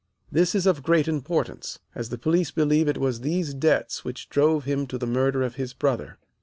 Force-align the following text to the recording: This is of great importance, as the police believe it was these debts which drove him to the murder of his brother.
This 0.31 0.55
is 0.55 0.65
of 0.65 0.81
great 0.81 1.07
importance, 1.07 1.77
as 1.93 2.09
the 2.09 2.17
police 2.17 2.49
believe 2.49 2.87
it 2.87 2.97
was 2.97 3.21
these 3.21 3.53
debts 3.53 4.03
which 4.03 4.29
drove 4.29 4.63
him 4.65 4.87
to 4.87 4.97
the 4.97 5.05
murder 5.05 5.43
of 5.43 5.57
his 5.57 5.73
brother. 5.73 6.17